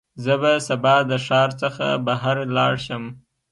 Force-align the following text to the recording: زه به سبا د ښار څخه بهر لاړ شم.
زه 0.23 0.33
به 0.41 0.51
سبا 0.67 0.95
د 1.09 1.11
ښار 1.25 1.49
څخه 1.61 1.85
بهر 2.05 2.37
لاړ 2.55 2.73
شم. 2.85 3.03